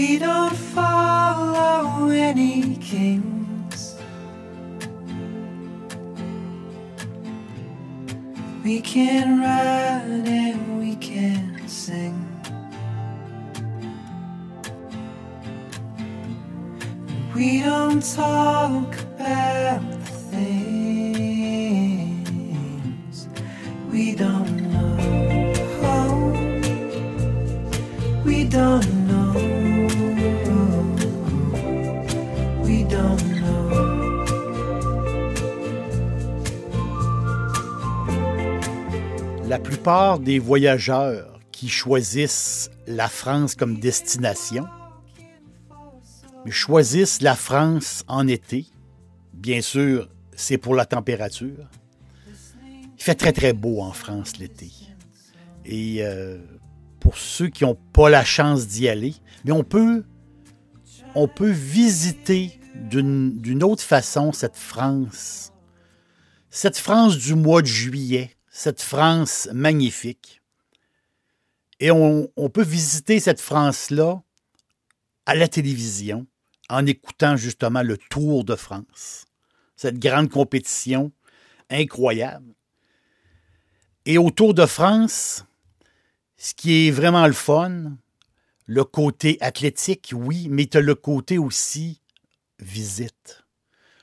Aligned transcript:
We 0.00 0.16
don't 0.16 0.56
follow 0.56 2.08
any 2.08 2.76
kings. 2.76 3.96
We 8.64 8.80
can 8.80 9.40
ride 9.40 10.26
and 10.26 10.80
we 10.80 10.96
can 10.96 11.68
sing. 11.68 12.16
We 17.34 17.60
don't 17.60 18.02
talk 18.02 18.96
about 19.18 19.82
the 19.82 20.06
things 20.32 20.78
we 23.92 24.14
don't 24.14 24.59
La 39.50 39.58
plupart 39.58 40.20
des 40.20 40.38
voyageurs 40.38 41.40
qui 41.50 41.68
choisissent 41.68 42.70
la 42.86 43.08
France 43.08 43.56
comme 43.56 43.80
destination 43.80 44.64
choisissent 46.46 47.20
la 47.20 47.34
France 47.34 48.04
en 48.06 48.28
été. 48.28 48.66
Bien 49.34 49.60
sûr, 49.60 50.08
c'est 50.36 50.56
pour 50.56 50.76
la 50.76 50.86
température. 50.86 51.68
Il 52.96 53.02
fait 53.02 53.16
très 53.16 53.32
très 53.32 53.52
beau 53.52 53.80
en 53.80 53.90
France 53.90 54.36
l'été. 54.36 54.70
Et 55.64 55.96
euh, 56.04 56.38
pour 57.00 57.18
ceux 57.18 57.48
qui 57.48 57.64
n'ont 57.64 57.78
pas 57.92 58.08
la 58.08 58.24
chance 58.24 58.68
d'y 58.68 58.88
aller, 58.88 59.14
on 59.48 59.64
peut 59.64 60.04
visiter 61.50 62.60
d'une 62.76 63.64
autre 63.64 63.82
façon 63.82 64.30
cette 64.30 64.56
France. 64.56 65.52
Cette 66.50 66.78
France 66.78 67.18
du 67.18 67.34
mois 67.34 67.62
de 67.62 67.66
juillet, 67.66 68.30
cette 68.60 68.82
France 68.82 69.48
magnifique. 69.54 70.42
Et 71.78 71.90
on, 71.90 72.28
peut 72.52 72.62
visiter 72.62 73.18
cette 73.18 73.40
France-là 73.40 74.22
à 75.24 75.34
la 75.34 75.48
télévision 75.48 76.26
en 76.68 76.84
écoutant 76.84 77.38
justement 77.38 77.82
le 77.82 77.96
Tour 77.96 78.44
de 78.44 78.54
France, 78.56 79.24
cette 79.76 79.98
grande 79.98 80.28
compétition 80.28 81.10
incroyable. 81.70 82.52
Et 84.04 84.18
au 84.18 84.30
Tour 84.30 84.52
de 84.52 84.66
France, 84.66 85.46
ce 86.36 86.52
qui 86.52 86.86
est 86.86 86.90
vraiment 86.90 87.26
le 87.26 87.32
fun, 87.32 87.96
le 88.66 88.84
côté 88.84 89.38
athlétique, 89.40 90.12
oui, 90.14 90.48
mais 90.50 90.66
tu 90.66 90.76
as 90.76 90.82
le 90.82 90.94
côté 90.94 91.38
aussi 91.38 92.02
visite. 92.58 93.42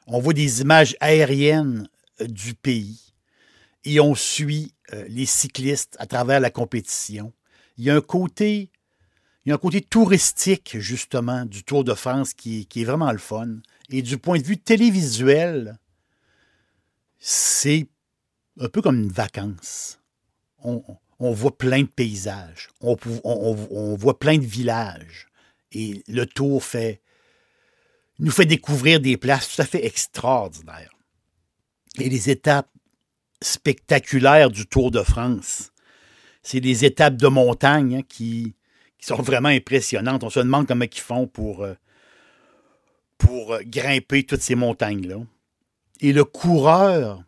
On 0.07 0.19
voit 0.19 0.33
des 0.33 0.61
images 0.61 0.97
aériennes 0.99 1.87
du 2.19 2.55
pays 2.55 3.06
et 3.83 3.99
on 3.99 4.15
suit 4.15 4.73
euh, 4.93 5.05
les 5.07 5.25
cyclistes 5.25 5.95
à 5.99 6.05
travers 6.05 6.39
la 6.39 6.49
compétition. 6.49 7.33
Il 7.77 7.85
y 7.85 7.89
a 7.89 7.95
un 7.95 8.01
côté 8.01 8.71
il 9.47 9.51
y 9.51 9.53
a 9.53 9.55
un 9.55 9.59
côté 9.59 9.79
touristique, 9.79 10.77
justement, 10.77 11.45
du 11.45 11.63
Tour 11.63 11.85
de 11.85 11.93
France 11.93 12.33
qui, 12.33 12.67
est 12.75 12.83
vraiment 12.83 13.13
le 13.13 13.17
fun. 13.17 13.47
Et 13.89 14.01
du 14.01 14.17
point 14.17 14.39
de 14.39 14.43
vue 14.43 14.57
télévisuel, 14.57 15.79
c'est 17.17 17.87
un 18.59 18.67
peu 18.67 18.81
comme 18.81 18.99
une 18.99 19.11
vacance. 19.13 20.01
On, 20.59 20.83
voit 21.31 21.57
plein 21.57 21.83
de 21.83 21.87
paysages, 21.87 22.67
on, 22.81 22.97
on, 23.23 23.95
voit 23.95 24.19
plein 24.19 24.37
de 24.37 24.45
villages. 24.45 25.29
Et 25.71 26.03
le 26.09 26.25
tour 26.25 26.61
fait, 26.61 27.01
nous 28.19 28.31
fait 28.31 28.45
découvrir 28.45 28.99
des 28.99 29.15
places 29.15 29.55
tout 29.55 29.61
à 29.61 29.65
fait 29.65 29.85
extraordinaires. 29.85 30.91
Et 31.99 32.09
les 32.09 32.29
étapes 32.29 32.69
spectaculaires 33.41 34.49
du 34.49 34.65
Tour 34.65 34.91
de 34.91 35.01
France, 35.01 35.71
c'est 36.43 36.61
des 36.61 36.85
étapes 36.85 37.17
de 37.17 37.27
montagne 37.27 37.97
hein, 37.97 38.01
qui, 38.07 38.55
qui 38.97 39.05
sont 39.05 39.21
vraiment 39.21 39.49
impressionnantes. 39.49 40.23
On 40.23 40.29
se 40.29 40.39
demande 40.39 40.67
comment 40.67 40.85
ils 40.85 40.99
font 40.99 41.27
pour, 41.27 41.63
euh, 41.63 41.73
pour 43.17 43.53
euh, 43.53 43.59
grimper 43.65 44.23
toutes 44.23 44.41
ces 44.41 44.55
montagnes-là. 44.55 45.17
Et 45.99 46.13
le 46.13 46.23
coureur, 46.23 47.23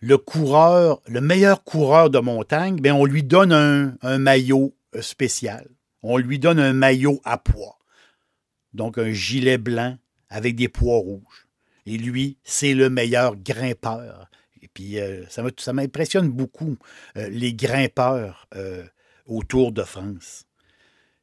le 0.00 0.18
coureur, 0.18 1.00
le 1.06 1.20
meilleur 1.20 1.62
coureur 1.62 2.10
de 2.10 2.18
montagne, 2.18 2.80
bien, 2.80 2.94
on 2.94 3.04
lui 3.04 3.22
donne 3.22 3.52
un, 3.52 3.96
un 4.02 4.18
maillot 4.18 4.74
euh, 4.94 5.02
spécial. 5.02 5.68
On 6.02 6.16
lui 6.16 6.38
donne 6.38 6.58
un 6.58 6.72
maillot 6.72 7.20
à 7.24 7.38
poids. 7.38 7.78
Donc 8.74 8.98
un 8.98 9.12
gilet 9.12 9.58
blanc 9.58 9.96
avec 10.30 10.56
des 10.56 10.68
poids 10.68 10.96
rouges. 10.96 11.46
Et 11.86 11.98
lui, 11.98 12.38
c'est 12.42 12.74
le 12.74 12.90
meilleur 12.90 13.36
grimpeur. 13.36 14.30
Puis, 14.74 14.98
ça 15.28 15.72
m'impressionne 15.72 16.28
beaucoup, 16.28 16.76
les 17.14 17.54
grimpeurs 17.54 18.48
autour 19.26 19.72
de 19.72 19.82
France 19.82 20.46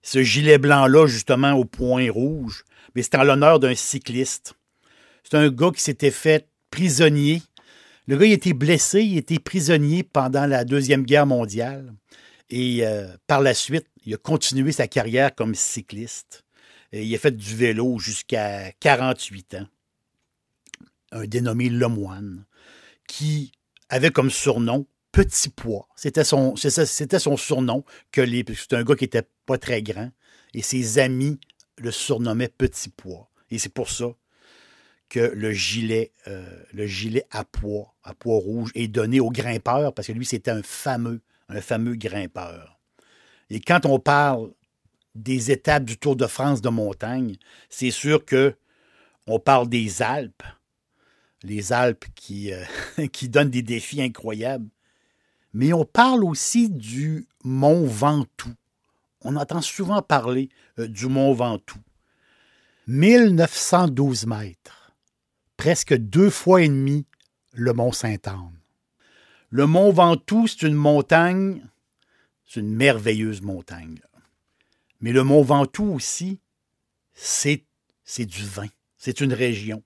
ce 0.02 0.24
gilet 0.24 0.58
blanc-là, 0.58 1.08
justement, 1.08 1.54
au 1.54 1.66
point 1.66 2.12
rouge, 2.12 2.64
mais 2.96 3.04
c'est 3.04 3.16
en 3.16 3.24
l'honneur 3.24 3.60
d'un 3.60 3.76
cycliste. 3.76 4.54
C'est 5.24 5.38
un 5.38 5.50
gars 5.50 5.72
qui 5.72 5.82
s'était 5.82 6.12
fait 6.12 6.48
prisonnier. 6.72 7.42
Le 8.08 8.18
gars, 8.18 8.26
il 8.26 8.32
était 8.32 8.54
blessé, 8.54 9.02
il 9.02 9.18
était 9.18 9.40
prisonnier 9.40 10.04
pendant 10.04 10.46
la 10.46 10.64
Deuxième 10.66 11.04
Guerre 11.04 11.28
mondiale. 11.28 11.94
Et 12.50 12.86
euh, 12.86 13.08
par 13.28 13.42
la 13.42 13.54
suite, 13.54 13.86
il 14.06 14.14
a 14.14 14.18
continué 14.18 14.72
sa 14.72 14.88
carrière 14.88 15.36
comme 15.36 15.54
cycliste. 15.54 16.44
Il 16.92 17.14
a 17.14 17.20
fait 17.20 17.36
du 17.36 17.56
vélo 17.56 18.00
jusqu'à 18.00 18.72
48 18.80 19.56
ans. 19.56 19.68
Un 21.12 21.26
dénommé 21.26 21.70
Lemoine, 21.70 22.46
qui 23.09 23.52
avait 23.90 24.12
comme 24.12 24.30
surnom 24.30 24.86
Petit 25.12 25.50
Pois. 25.50 25.88
C'était 25.96 26.24
son, 26.24 26.56
c'était 26.56 27.20
son 27.20 27.36
surnom. 27.36 27.84
que 28.12 28.22
les, 28.22 28.46
C'est 28.56 28.74
un 28.74 28.84
gars 28.84 28.96
qui 28.96 29.06
était 29.06 29.28
pas 29.47 29.58
très 29.58 29.81
grand. 29.81 30.12
Et 30.53 30.62
ses 30.62 31.00
amis 31.00 31.40
le 31.78 31.90
surnommaient 31.92 32.53
Petit 32.56 32.90
Pois. 32.90 33.28
Et 33.50 33.58
c'est 33.58 33.74
pour 33.74 33.90
ça 33.90 34.14
que 35.09 35.19
le 35.19 35.52
gilet, 35.52 36.12
euh, 36.28 36.64
à 37.31 37.44
pois, 37.44 37.96
à 38.03 38.14
pois 38.14 38.38
rouge, 38.38 38.69
est 38.75 38.88
donné 38.88 39.19
au 39.19 39.31
grimpeur, 39.31 39.92
parce 39.96 40.08
que 40.08 40.14
lui, 40.14 40.25
c'était 40.25 40.52
un 40.52 40.62
fameux, 40.62 41.22
un 41.50 41.62
fameux 41.62 41.96
grimpeur. 41.96 42.80
Et 43.50 43.59
quand 43.59 43.88
on 43.88 43.98
parle 43.98 44.52
des 45.16 45.50
étapes 45.50 45.84
du 45.84 45.98
Tour 45.98 46.16
de 46.16 46.28
France 46.28 46.62
de 46.62 46.69
montagne, 46.69 47.38
c'est 47.69 47.90
sûr 47.90 48.24
que 48.24 48.56
on 49.25 49.40
parle 49.40 49.68
des 49.68 50.03
Alpes, 50.03 50.44
les 51.44 51.74
Alpes 51.74 52.06
qui, 52.16 52.54
euh, 52.54 52.63
qui 53.12 53.30
donnent 53.30 53.50
des 53.50 53.62
défis 53.62 54.02
incroyables. 54.02 54.69
Mais 55.54 55.74
on 55.74 55.86
parle 55.86 56.24
aussi 56.24 56.69
du 56.69 57.28
mont 57.44 57.86
Ventoux. 57.86 58.54
On 59.22 59.36
entend 59.36 59.62
souvent 59.62 60.02
parler 60.02 60.50
euh, 60.78 60.88
du 60.88 61.08
mont 61.08 61.34
Ventoux. 61.34 61.80
1912 62.88 64.25
mètres, 64.25 64.94
presque 65.58 65.96
deux 65.96 66.30
fois 66.30 66.63
et 66.63 66.68
demi 66.68 67.06
le 67.54 67.74
mont 67.74 67.92
Sainte-Anne. 67.92 68.60
Le 69.50 69.66
mont 69.66 69.92
Ventoux, 69.92 70.48
c'est 70.48 70.63
une 70.63 70.75
montagne, 70.75 71.63
c'est 72.46 72.60
une 72.60 72.74
merveilleuse 72.74 73.42
montagne. 73.42 74.00
Mais 75.02 75.12
le 75.12 75.24
mont 75.24 75.44
Ventoux 75.44 75.94
aussi, 75.94 76.40
c'est 77.13 77.66
du 78.18 78.44
vin, 78.44 78.68
c'est 78.98 79.22
une 79.22 79.34
région, 79.34 79.84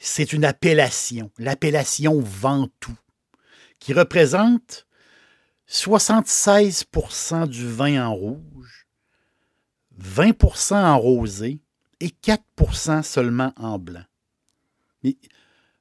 c'est 0.00 0.32
une 0.32 0.46
appellation, 0.46 1.30
l'appellation 1.38 2.20
Ventoux, 2.20 2.96
qui 3.78 3.92
représente 3.92 4.86
76% 5.68 7.46
du 7.46 7.68
vin 7.68 8.06
en 8.06 8.14
rouge, 8.14 8.86
20% 10.02 10.74
en 10.74 10.98
rosé 10.98 11.60
et 12.00 12.08
4% 12.08 13.02
seulement 13.02 13.52
en 13.56 13.78
blanc. 13.78 14.04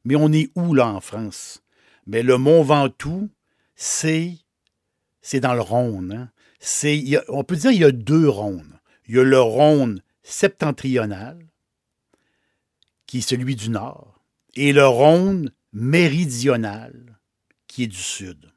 Mais 0.03 0.15
on 0.15 0.31
est 0.33 0.51
où 0.55 0.73
là 0.73 0.87
en 0.87 0.99
France? 0.99 1.63
Mais 2.05 2.21
le 2.21 2.37
Mont 2.37 2.63
Ventoux, 2.63 3.29
c'est, 3.75 4.37
c'est 5.21 5.39
dans 5.39 5.53
le 5.53 5.61
Rhône. 5.61 6.11
Hein? 6.11 6.31
C'est, 6.59 7.03
on 7.29 7.45
peut 7.45 7.55
dire 7.55 7.71
qu'il 7.71 7.81
y 7.81 7.85
a 7.85 7.91
deux 7.91 8.27
Rhônes. 8.27 8.79
Il 9.07 9.15
y 9.15 9.19
a 9.19 9.23
le 9.23 9.39
Rhône 9.39 10.01
septentrional, 10.23 11.48
qui 13.09 13.17
est 13.17 13.21
celui 13.21 13.55
du 13.55 13.71
nord, 13.71 14.21
et 14.53 14.71
le 14.71 14.85
Rhône 14.85 15.51
méridional, 15.73 17.17
qui 17.65 17.81
est 17.81 17.87
du 17.87 17.97
sud. 17.97 18.51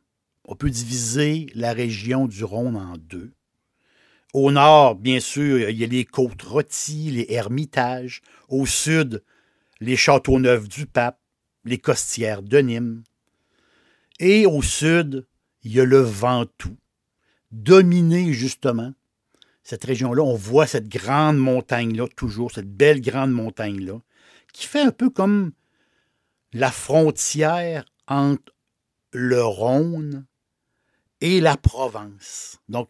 On 0.44 0.54
peut 0.56 0.68
diviser 0.68 1.46
la 1.54 1.72
région 1.72 2.26
du 2.26 2.44
Rhône 2.44 2.76
en 2.76 2.98
deux. 2.98 3.32
Au 4.34 4.52
nord, 4.52 4.96
bien 4.96 5.20
sûr, 5.20 5.70
il 5.70 5.78
y 5.78 5.84
a 5.84 5.86
les 5.86 6.04
côtes 6.04 6.42
rôties, 6.42 7.12
les 7.12 7.26
Hermitages. 7.30 8.20
Au 8.50 8.66
sud, 8.66 9.24
les 9.80 9.96
châteaux 9.96 10.38
neufs 10.38 10.68
du 10.68 10.84
Pape, 10.84 11.18
les 11.64 11.78
Costières 11.78 12.42
de 12.42 12.58
Nîmes. 12.58 13.04
Et 14.20 14.44
au 14.44 14.60
sud, 14.60 15.26
il 15.62 15.72
y 15.72 15.80
a 15.80 15.86
le 15.86 16.00
Ventoux, 16.00 16.76
dominé 17.52 18.34
justement. 18.34 18.92
Cette 19.62 19.84
région-là, 19.84 20.22
on 20.22 20.36
voit 20.36 20.66
cette 20.66 20.90
grande 20.90 21.38
montagne-là, 21.38 22.06
toujours, 22.16 22.52
cette 22.52 22.70
belle 22.70 23.00
grande 23.00 23.32
montagne-là, 23.32 23.98
qui 24.52 24.66
fait 24.66 24.82
un 24.82 24.90
peu 24.90 25.10
comme 25.10 25.52
la 26.52 26.70
frontière 26.70 27.84
entre 28.06 28.52
le 29.12 29.42
Rhône 29.42 30.26
et 31.20 31.40
la 31.40 31.56
Provence. 31.56 32.58
Donc, 32.68 32.88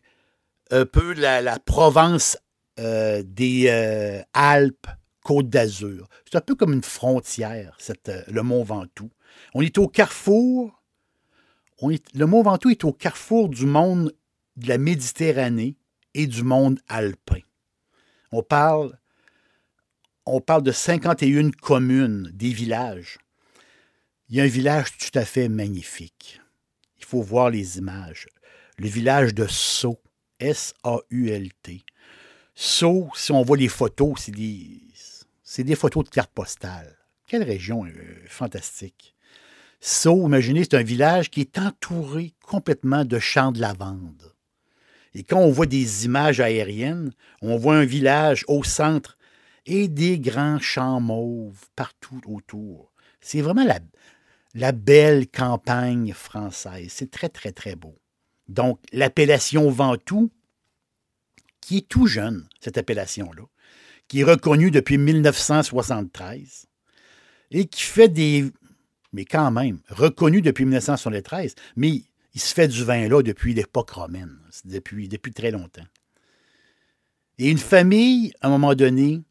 un 0.70 0.86
peu 0.86 1.12
la, 1.14 1.58
Provence 1.58 2.38
euh, 2.78 3.22
des 3.24 3.68
euh, 3.68 4.22
Alpes, 4.32 4.88
Côte 5.22 5.48
d'Azur. 5.48 6.08
C'est 6.24 6.38
un 6.38 6.40
peu 6.40 6.54
comme 6.54 6.72
une 6.72 6.82
frontière, 6.82 7.76
euh, 8.08 8.22
le 8.26 8.42
Mont 8.42 8.64
Ventoux. 8.64 9.10
On 9.54 9.62
est 9.62 9.78
au 9.78 9.86
carrefour, 9.86 10.82
le 11.80 12.24
Mont 12.26 12.42
Ventoux 12.42 12.70
est 12.70 12.84
au 12.84 12.92
carrefour 12.92 13.48
du 13.48 13.66
monde 13.66 14.14
de 14.56 14.68
la 14.68 14.78
Méditerranée 14.78 15.76
et 16.14 16.26
du 16.26 16.42
monde 16.42 16.80
alpin. 16.88 17.40
On 18.30 18.42
parle, 18.42 18.98
on 20.26 20.40
parle 20.40 20.62
de 20.62 20.72
51 20.72 21.50
communes, 21.50 22.30
des 22.32 22.52
villages. 22.52 23.19
Il 24.28 24.36
y 24.36 24.40
a 24.40 24.44
un 24.44 24.48
village 24.48 24.96
tout 24.98 25.19
à 25.19 25.24
fait 25.24 25.48
magnifique. 25.48 26.40
Il 26.98 27.04
faut 27.04 27.22
voir 27.22 27.50
les 27.50 27.78
images. 27.78 28.26
Le 28.78 28.88
village 28.88 29.34
de 29.34 29.46
Sceaux, 29.46 30.00
S-A-U-L-T. 30.38 31.84
Sceaux, 32.54 33.10
si 33.14 33.32
on 33.32 33.42
voit 33.42 33.56
les 33.56 33.69
photos, 33.69 34.14
c'est 34.19 34.32
des, 34.32 34.80
des 35.58 35.74
photos 35.74 36.04
de 36.04 36.10
cartes 36.10 36.32
postales. 36.32 36.96
Quelle 37.26 37.42
région 37.42 37.84
euh, 37.84 37.90
fantastique. 38.26 39.14
Sceaux, 39.80 40.26
imaginez, 40.26 40.62
c'est 40.62 40.76
un 40.76 40.82
village 40.82 41.30
qui 41.30 41.40
est 41.40 41.58
entouré 41.58 42.34
complètement 42.44 43.04
de 43.04 43.19
champs 43.19 43.52
de 43.52 43.60
lavande. 43.60 44.32
Et 45.14 45.24
quand 45.24 45.40
on 45.40 45.50
voit 45.50 45.66
des 45.66 46.04
images 46.04 46.40
aériennes, 46.40 47.12
on 47.42 47.56
voit 47.56 47.76
un 47.76 47.84
village 47.84 48.44
au 48.48 48.64
centre 48.64 49.19
et 49.66 49.88
des 49.88 50.18
grands 50.18 50.58
champs 50.58 51.00
mauves 51.00 51.66
partout 51.76 52.20
autour. 52.26 52.92
C'est 53.20 53.40
vraiment 53.40 53.64
la, 54.54 54.72
belle 54.72 55.28
campagne 55.28 56.12
française. 56.12 56.88
C'est 56.90 57.10
très, 57.10 57.28
très, 57.28 57.52
très 57.52 57.76
beau. 57.76 57.96
Donc, 58.48 58.80
l'appellation 58.92 59.70
Ventoux, 59.70 60.30
qui 61.60 61.78
est 61.78 61.88
tout 61.88 62.06
jeune, 62.06 62.48
cette 62.60 62.76
appellation-là, 62.76 63.44
qui 64.08 64.20
est 64.20 64.24
reconnue 64.24 64.70
depuis 64.70 64.98
1973 64.98 66.66
et 67.52 67.66
qui 67.66 67.82
fait 67.82 68.08
des. 68.08 68.50
Mais 69.12 69.24
quand 69.24 69.50
même, 69.50 69.80
reconnu 69.88 70.42
depuis 70.42 70.64
1973, 70.64 71.54
mais 71.76 72.02
il 72.34 72.40
se 72.40 72.54
fait 72.54 72.68
du 72.68 72.82
vin 72.82 73.08
là 73.08 73.22
depuis 73.22 73.54
l'époque 73.54 73.90
romaine, 73.90 74.38
depuis, 74.64 75.08
depuis 75.08 75.32
très 75.32 75.50
longtemps. 75.50 75.86
Et 77.38 77.50
une 77.50 77.58
famille, 77.58 78.32
à 78.40 78.48
un 78.48 78.50
moment 78.50 78.74
donné, 78.74 79.22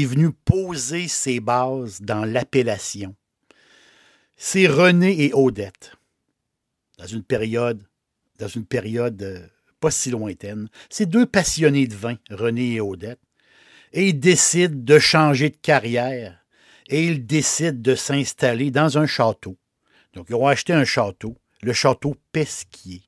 est 0.00 0.04
venue 0.04 0.32
poser 0.32 1.08
ses 1.08 1.40
bases 1.40 2.00
dans 2.00 2.24
l'appellation. 2.24 3.14
C'est 4.36 4.66
René 4.66 5.24
et 5.24 5.32
Odette, 5.34 5.96
dans 6.98 7.06
une 7.06 7.22
période, 7.22 7.84
dans 8.38 8.48
une 8.48 8.64
période 8.64 9.22
euh, 9.22 9.46
pas 9.80 9.90
si 9.90 10.10
lointaine. 10.10 10.68
Ces 10.90 11.06
deux 11.06 11.26
passionnés 11.26 11.86
de 11.86 11.94
vin, 11.94 12.16
René 12.30 12.74
et 12.74 12.80
Odette, 12.80 13.20
et 13.92 14.08
ils 14.08 14.18
décident 14.18 14.74
de 14.76 14.98
changer 14.98 15.50
de 15.50 15.56
carrière 15.56 16.44
et 16.88 17.04
ils 17.06 17.24
décident 17.24 17.78
de 17.78 17.94
s'installer 17.94 18.70
dans 18.70 18.98
un 18.98 19.06
château. 19.06 19.56
Donc, 20.14 20.26
ils 20.28 20.34
ont 20.34 20.46
acheté 20.46 20.72
un 20.72 20.84
château 20.84 21.36
le 21.62 21.72
château 21.72 22.16
Pesquier. 22.32 23.02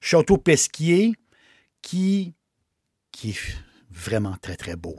Château 0.00 0.38
Pesquier 0.38 1.12
qui, 1.82 2.34
qui 3.12 3.30
est 3.30 3.56
vraiment 3.90 4.36
très, 4.40 4.56
très 4.56 4.76
beau. 4.76 4.96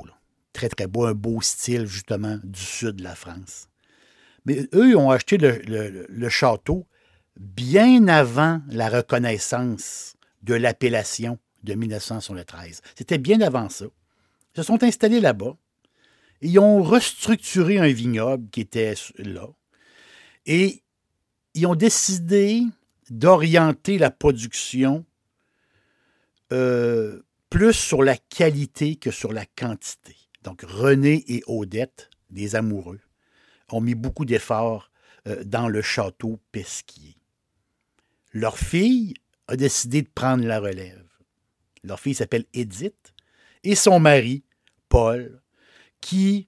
Très, 0.54 0.70
très 0.70 0.88
beau, 0.88 1.06
un 1.06 1.14
beau 1.14 1.42
style 1.42 1.86
justement 1.86 2.38
du 2.44 2.60
sud 2.60 2.98
de 2.98 3.04
la 3.04 3.16
France. 3.16 3.68
Mais 4.46 4.68
eux, 4.74 4.98
ont 4.98 5.12
acheté 5.12 5.38
le, 5.38 6.30
château 6.30 6.88
bien 7.40 8.08
avant 8.08 8.62
la 8.70 8.90
reconnaissance 8.90 10.16
de 10.42 10.56
l'appellation 10.56 11.38
de 11.64 11.76
1913. 11.76 12.82
C'était 12.96 13.18
bien 13.18 13.42
avant 13.42 13.70
ça. 13.70 13.86
Ils 13.86 14.58
se 14.58 14.64
sont 14.64 14.84
installés 14.84 15.20
là-bas. 15.20 15.56
Ils 16.42 16.58
ont 16.60 16.82
restructuré 16.82 17.78
un 17.78 17.92
vignoble 17.92 18.50
qui 18.50 18.62
était 18.62 18.96
là. 19.18 19.48
Et 20.48 20.82
ils 21.54 21.68
ont 21.68 21.76
décidé 21.76 22.64
d'orienter 23.12 23.98
la 23.98 24.10
production 24.10 25.06
euh, 26.52 27.22
plus 27.50 27.74
sur 27.74 28.02
la 28.02 28.18
qualité 28.18 28.96
que 28.96 29.12
sur 29.12 29.34
la 29.34 29.46
quantité. 29.46 30.16
Donc 30.44 30.64
René 30.64 31.24
et 31.28 31.44
Odette, 31.48 32.10
des 32.30 32.56
amoureux, 32.56 33.00
ont 33.70 33.82
mis 33.82 33.96
beaucoup 33.96 34.26
d'efforts 34.26 34.92
euh, 35.28 35.44
dans 35.44 35.68
le 35.68 35.82
château 35.82 36.40
Pesquier. 36.52 37.18
Leur 38.34 38.58
fille 38.58 39.14
a 39.48 39.56
décidé 39.56 40.02
de 40.02 40.10
prendre 40.10 40.46
la 40.46 40.60
relève. 40.60 41.06
Leur 41.84 42.00
fille 42.00 42.16
s'appelle 42.16 42.46
Edith 42.54 43.14
et 43.64 43.76
son 43.76 44.00
mari, 44.00 44.44
Paul, 44.90 45.42
qui 46.00 46.48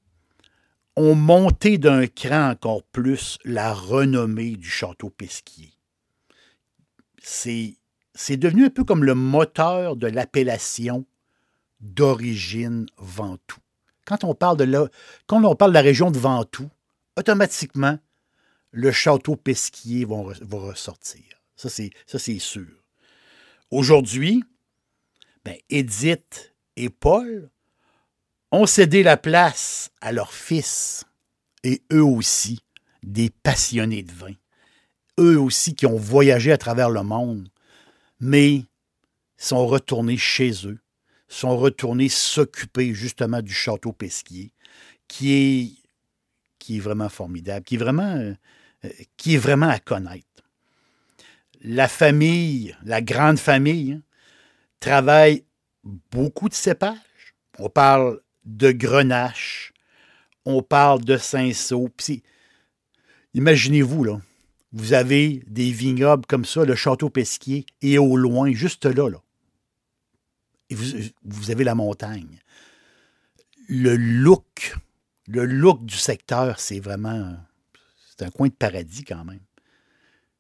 ont 0.96 1.16
monté 1.16 1.78
d'un 1.78 2.08
cran 2.08 2.52
encore 2.52 2.84
plus 2.84 3.38
la 3.44 3.74
renommée 3.74 4.56
du 4.56 4.70
château 4.70 5.10
Pesquier. 5.10 5.74
C'est, 7.22 7.78
c'est 8.14 8.38
devenu 8.38 8.66
un 8.66 8.70
peu 8.70 8.84
comme 8.84 9.04
le 9.04 9.16
moteur 9.16 9.96
de 9.96 10.08
l'appellation 10.08 11.06
d'origine 11.80 12.86
Ventoux. 12.98 13.63
Quand 14.06 14.24
on 14.24 14.36
parle 14.36 14.58
de 14.58 14.66
la, 14.66 15.82
région 15.82 16.12
de 16.12 16.18
Ventoux, 16.18 16.70
automatiquement, 17.18 17.98
le 18.72 18.92
château 18.92 19.36
Pesquier 19.36 20.06
va, 20.06 20.58
ressortir. 20.58 21.24
Ça, 21.56 21.70
c'est, 21.70 22.40
sûr. 22.40 22.68
Aujourd'hui, 23.72 24.44
ben, 25.46 25.56
Edith 25.70 26.54
et 26.76 26.90
Paul 26.90 27.50
ont 28.52 28.66
cédé 28.66 29.04
la 29.04 29.18
place 29.18 29.92
à 30.02 30.12
leurs 30.12 30.34
fils, 30.34 31.06
et 31.64 31.82
eux 31.92 32.04
aussi, 32.04 32.60
des 33.04 33.30
passionnés 33.30 34.04
de 34.04 34.12
vin. 34.12 34.34
Eux 35.20 35.40
aussi 35.40 35.76
qui 35.76 35.86
ont 35.86 35.98
voyagé 35.98 36.52
à 36.52 36.58
travers 36.58 36.90
le 36.90 37.04
monde, 37.04 37.50
mais 38.20 38.64
sont 39.38 39.66
retournés 39.68 40.18
chez 40.18 40.68
eux, 40.68 40.80
sont 41.28 41.58
retournés 41.58 42.10
s'occuper 42.10 42.94
justement 42.94 43.42
du 43.42 43.54
château 43.54 43.92
Pesquier, 43.92 44.52
qui 45.08 45.34
est, 45.34 45.72
qui 46.60 46.80
vraiment 46.80 47.10
formidable, 47.10 47.66
qui 47.66 47.76
est 47.76 47.80
vraiment, 47.80 48.16
euh, 48.16 48.34
qui 49.18 49.36
est 49.36 49.40
vraiment 49.40 49.70
à 49.70 49.80
connaître. 49.80 50.26
La 51.62 51.88
famille, 51.88 52.76
la 52.84 53.02
grande 53.02 53.40
famille, 53.40 53.94
hein, 53.94 54.02
travaille 54.80 55.46
beaucoup 56.12 56.50
de 56.50 56.54
cépages. 56.54 56.98
On 57.60 57.70
parle 57.70 58.20
de 58.46 58.72
Grenache, 58.72 59.74
on 60.46 60.62
parle 60.62 61.04
de 61.04 61.18
Saint-Saul. 61.18 61.90
Imaginez-vous, 63.34 64.04
là, 64.04 64.22
vous 64.74 64.94
avez 64.94 65.44
des 65.48 65.72
vignobles 65.72 66.26
comme 66.26 66.46
ça, 66.46 66.66
le 66.66 66.76
château 66.76 67.10
Pesquier, 67.10 67.66
et 67.82 67.98
au 67.98 68.18
loin, 68.18 68.52
juste 68.52 68.86
là, 68.86 69.10
là, 69.10 69.22
vous, 70.76 71.52
avez 71.52 71.64
la 71.64 71.76
montagne. 71.76 72.40
Le 73.68 73.96
look, 73.96 74.76
le 75.28 75.46
look 75.46 75.86
du 75.86 75.96
secteur, 75.96 76.60
c'est 76.60 76.80
vraiment, 76.80 77.36
c'est 78.10 78.26
un 78.26 78.30
coin 78.30 78.48
de 78.48 78.54
paradis 78.54 79.04
quand 79.04 79.24
même. 79.24 79.40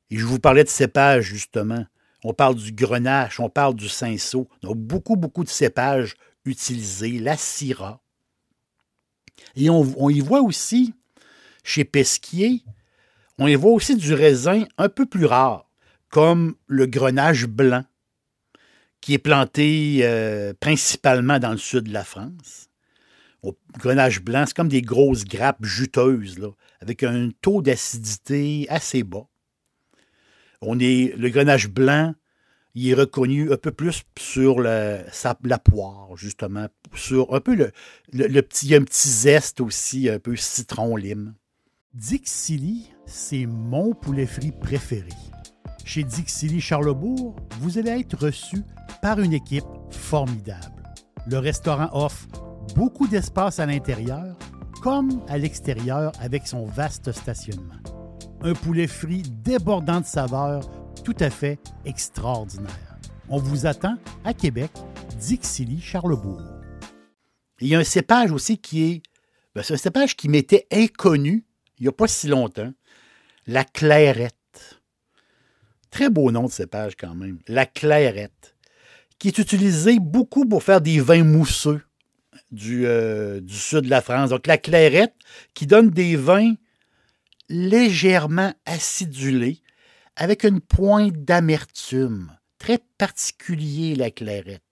Et 0.09 0.17
je 0.17 0.25
vous 0.25 0.39
parlais 0.39 0.63
de 0.63 0.69
cépages, 0.69 1.25
justement. 1.25 1.85
On 2.23 2.33
parle 2.33 2.55
du 2.55 2.71
grenache, 2.71 3.39
on 3.39 3.49
parle 3.49 3.75
du 3.75 3.89
cinceau. 3.89 4.47
Donc, 4.61 4.77
beaucoup, 4.77 5.15
beaucoup 5.15 5.43
de 5.43 5.49
cépages 5.49 6.15
utilisés, 6.45 7.19
la 7.19 7.37
syrah. 7.37 8.01
Et 9.55 9.69
on, 9.69 10.09
y 10.09 10.19
voit 10.19 10.41
aussi 10.41 10.93
chez 11.63 11.85
Pesquier, 11.85 12.61
on 13.39 13.47
y 13.47 13.55
voit 13.55 13.71
aussi 13.71 13.95
du 13.95 14.13
raisin 14.13 14.65
un 14.77 14.89
peu 14.89 15.05
plus 15.05 15.25
rare, 15.25 15.69
comme 16.09 16.55
le 16.67 16.85
grenage 16.85 17.47
blanc, 17.47 17.83
qui 19.03 19.13
est 19.13 19.19
planté 19.19 19.99
euh, 20.03 20.53
principalement 20.57 21.37
dans 21.37 21.51
le 21.51 21.57
sud 21.57 21.89
de 21.89 21.93
la 21.93 22.05
France. 22.05 22.69
Au 23.41 23.53
grenage 23.77 24.21
blanc, 24.21 24.45
c'est 24.47 24.55
comme 24.55 24.69
des 24.69 24.81
grosses 24.81 25.25
grappes 25.25 25.65
juteuses, 25.65 26.39
avec 26.79 27.03
un 27.03 27.29
taux 27.41 27.61
d'acidité 27.61 28.65
assez 28.69 29.03
bas. 29.03 29.27
On 30.61 30.79
est, 30.79 31.13
le 31.17 31.29
grenage 31.29 31.67
blanc, 31.67 32.15
il 32.75 32.87
est 32.87 32.93
reconnu 32.93 33.51
un 33.51 33.57
peu 33.57 33.71
plus 33.71 34.03
sur 34.17 34.61
la 34.61 35.03
poire, 35.65 36.15
justement. 36.15 36.67
Sur 36.95 37.33
un 37.35 37.41
peu 37.41 37.55
le, 37.55 37.71
le, 38.13 38.41
petit, 38.41 38.67
il 38.67 38.75
un 38.75 38.83
petit 38.83 39.09
zeste 39.09 39.59
aussi, 39.59 40.09
un 40.09 40.19
peu 40.19 40.37
citron-lime. 40.37 41.33
Dixili, 41.93 42.89
c'est 43.05 43.47
mon 43.47 43.93
poulet 43.93 44.25
frit 44.25 44.53
préféré. 44.53 45.11
Chez 45.85 46.03
Dixili 46.03 46.61
Charlebourg, 46.61 47.35
vous 47.59 47.77
allez 47.77 47.91
être 47.91 48.17
reçu 48.17 48.63
par 49.01 49.19
une 49.19 49.33
équipe 49.33 49.65
formidable. 49.89 50.83
Le 51.27 51.37
restaurant 51.37 51.89
offre 51.91 52.27
beaucoup 52.75 53.07
d'espace 53.07 53.59
à 53.59 53.65
l'intérieur 53.65 54.37
comme 54.81 55.23
à 55.27 55.37
l'extérieur 55.37 56.11
avec 56.19 56.47
son 56.47 56.65
vaste 56.65 57.11
stationnement. 57.11 57.79
Un 58.41 58.53
poulet 58.53 58.87
frit 58.87 59.23
débordant 59.23 60.01
de 60.01 60.05
saveurs 60.05 60.69
tout 61.03 61.15
à 61.19 61.29
fait 61.29 61.59
extraordinaire. 61.85 62.97
On 63.29 63.37
vous 63.37 63.65
attend 63.65 63.95
à 64.25 64.33
Québec, 64.33 64.71
Dixilly, 65.19 65.79
Charlebourg. 65.79 66.41
Il 67.61 67.67
y 67.67 67.75
a 67.75 67.79
un 67.79 67.83
cépage 67.83 68.31
aussi 68.31 68.57
qui 68.57 68.83
est. 68.83 69.03
Ben, 69.55 69.63
c'est 69.63 69.75
un 69.75 69.77
cépage 69.77 70.15
qui 70.15 70.27
m'était 70.27 70.67
inconnu 70.71 71.45
il 71.79 71.83
n'y 71.83 71.89
a 71.89 71.91
pas 71.91 72.07
si 72.07 72.27
longtemps. 72.27 72.71
La 73.45 73.63
clairette. 73.65 74.35
Très 75.93 76.09
beau 76.09 76.31
nom 76.31 76.47
de 76.47 76.51
cépage 76.51 76.95
quand 76.97 77.13
même. 77.13 77.37
La 77.47 77.67
clairette. 77.67 78.55
Qui 79.19 79.27
est 79.27 79.37
utilisée 79.37 79.99
beaucoup 79.99 80.43
pour 80.43 80.63
faire 80.63 80.81
des 80.81 80.99
vins 80.99 81.23
mousseux 81.23 81.83
du, 82.51 82.87
euh, 82.87 83.39
du 83.39 83.53
sud 83.53 83.81
de 83.81 83.91
la 83.91 84.01
France. 84.01 84.31
Donc 84.31 84.47
la 84.47 84.57
clairette 84.57 85.13
qui 85.53 85.67
donne 85.67 85.91
des 85.91 86.15
vins 86.15 86.55
légèrement 87.47 88.55
acidulés 88.65 89.61
avec 90.15 90.45
une 90.45 90.61
pointe 90.61 91.13
d'amertume. 91.13 92.35
Très 92.57 92.79
particulier, 92.97 93.93
la 93.93 94.09
clairette. 94.09 94.63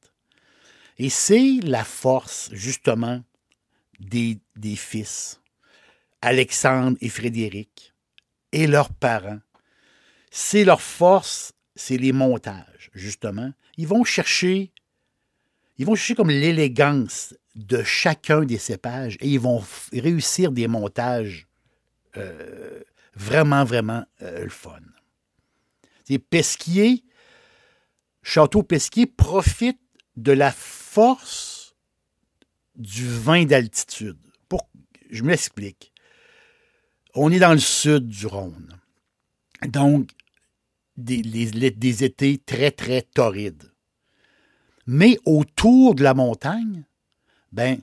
Et 0.97 1.11
c'est 1.11 1.59
la 1.61 1.83
force, 1.83 2.49
justement, 2.51 3.21
des 3.99 4.39
fils, 4.75 5.39
Alexandre 6.23 6.97
et 6.99 7.09
Frédéric, 7.09 7.93
et 8.51 8.65
leurs 8.65 8.89
parents. 8.89 9.39
C'est 10.31 10.63
leur 10.63 10.81
force, 10.81 11.53
c'est 11.75 11.97
les 11.97 12.13
montages, 12.13 12.89
justement. 12.93 13.51
Ils 13.77 13.88
vont 13.88 14.03
chercher, 14.03 14.71
ils 15.77 15.85
vont 15.85 15.93
chercher 15.93 16.15
comme 16.15 16.29
l'élégance 16.29 17.35
de 17.55 17.83
chacun 17.83 18.43
des 18.45 18.57
cépages 18.57 19.17
et 19.19 19.27
ils 19.27 19.39
vont 19.39 19.61
réussir 19.91 20.51
des 20.51 20.67
montages 20.67 21.47
euh, 22.15 22.81
vraiment, 23.13 23.65
vraiment 23.65 24.05
euh, 24.21 24.45
le 24.45 24.50
fun. 24.50 24.79
Pesquier, 26.17 27.03
Château 28.21 28.63
Pesquier 28.63 29.05
profite 29.05 29.79
de 30.17 30.31
la 30.31 30.51
force 30.51 31.75
du 32.75 33.07
vin 33.07 33.45
d'altitude. 33.45 34.17
Pour, 34.50 34.69
je 35.09 35.23
m'explique. 35.23 35.93
On 37.15 37.31
est 37.31 37.39
dans 37.39 37.53
le 37.53 37.59
sud 37.59 38.07
du 38.07 38.27
Rhône. 38.27 38.77
Donc, 39.67 40.09
des, 41.03 41.22
des 41.72 42.03
étés 42.03 42.38
très, 42.38 42.72
très 42.72 43.01
torrides. 43.01 43.72
Mais 44.88 45.17
autour 45.25 45.96
de 45.96 46.03
la 46.03 46.13
montagne, 46.13 46.84
ben, 47.51 47.81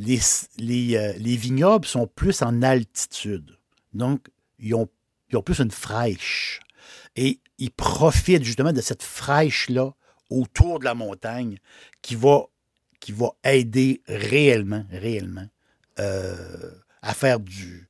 euh, 0.00 0.42
les, 0.58 1.36
vignobles 1.36 1.86
sont 1.86 2.06
plus 2.06 2.42
en 2.42 2.62
altitude. 2.62 3.58
Donc, 3.92 4.28
ils 4.58 4.74
ont, 4.74 4.88
ils 5.30 5.36
ont 5.36 5.42
plus 5.42 5.60
une 5.60 5.70
fraîche. 5.70 6.60
Et 7.14 7.40
ils 7.58 7.70
profitent 7.70 8.44
justement 8.44 8.72
de 8.72 8.80
cette 8.80 9.02
fraîche-là 9.02 9.92
autour 10.28 10.80
de 10.80 10.84
la 10.84 10.94
montagne 10.94 11.58
qui 12.02 12.14
va, 12.14 12.44
qui 13.00 13.12
va 13.12 13.30
aider 13.44 14.02
réellement, 14.06 14.84
réellement 14.90 15.46
euh, 15.98 16.72
à 17.00 17.14
faire 17.14 17.40
du, 17.40 17.88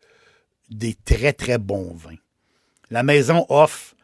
des 0.70 0.94
très, 0.94 1.32
très 1.32 1.58
bons 1.58 1.94
vins. 1.94 2.18
La 2.90 3.02
maison 3.02 3.46
offre 3.48 3.95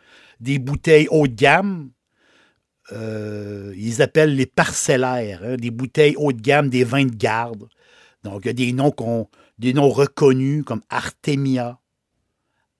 des 0.42 0.58
bouteilles 0.58 1.08
haut 1.10 1.26
de 1.26 1.34
gamme. 1.34 1.90
Euh, 2.90 3.72
ils 3.76 4.02
appellent 4.02 4.34
les 4.34 4.46
parcellaires, 4.46 5.40
hein, 5.44 5.56
des 5.56 5.70
bouteilles 5.70 6.16
haut 6.16 6.32
de 6.32 6.40
gamme, 6.40 6.68
des 6.68 6.84
vins 6.84 7.06
de 7.06 7.14
garde. 7.14 7.68
Donc, 8.24 8.42
il 8.44 8.48
y 8.48 8.50
a 8.50 8.52
des 8.52 8.72
noms, 8.72 9.28
des 9.58 9.72
noms 9.72 9.88
reconnus 9.88 10.64
comme 10.64 10.82
Artemia, 10.90 11.78